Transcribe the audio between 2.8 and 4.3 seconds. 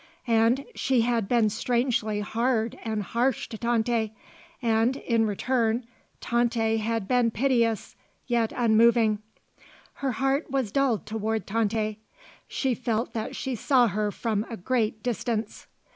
and harsh to Tante